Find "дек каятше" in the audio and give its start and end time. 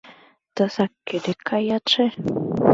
1.25-2.05